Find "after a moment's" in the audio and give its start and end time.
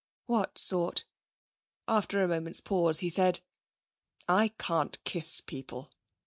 1.87-2.59